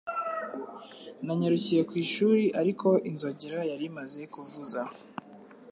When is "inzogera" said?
3.09-3.59